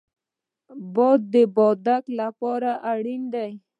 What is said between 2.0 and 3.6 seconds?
لپاره اړین دی